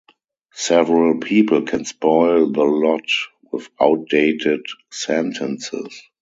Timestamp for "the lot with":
2.51-3.69